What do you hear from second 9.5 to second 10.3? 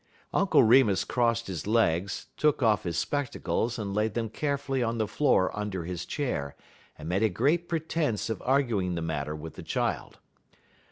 the child.